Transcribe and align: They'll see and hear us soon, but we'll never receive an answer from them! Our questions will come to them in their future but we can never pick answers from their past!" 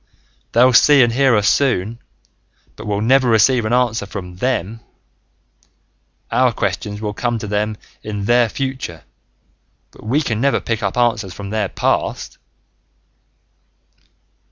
They'll 0.53 0.73
see 0.73 1.03
and 1.03 1.13
hear 1.13 1.35
us 1.35 1.47
soon, 1.47 1.99
but 2.75 2.87
we'll 2.87 3.01
never 3.01 3.29
receive 3.29 3.65
an 3.65 3.71
answer 3.71 4.07
from 4.07 4.37
them! 4.37 4.79
Our 6.31 6.51
questions 6.53 6.99
will 6.99 7.13
come 7.13 7.37
to 7.37 7.45
them 7.45 7.77
in 8.01 8.25
their 8.25 8.49
future 8.49 9.03
but 9.91 10.03
we 10.03 10.23
can 10.23 10.41
never 10.41 10.59
pick 10.59 10.81
answers 10.81 11.35
from 11.35 11.51
their 11.51 11.69
past!" 11.69 12.39